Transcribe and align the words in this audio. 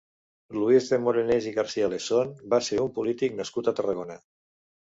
Lluís 0.55 0.87
de 0.93 0.97
Morenés 1.07 1.49
i 1.49 1.53
García-Alesson 1.59 2.33
va 2.55 2.61
ser 2.71 2.81
un 2.87 2.91
polític 2.99 3.39
nascut 3.43 3.69
a 3.73 3.77
Tarragona. 3.83 4.21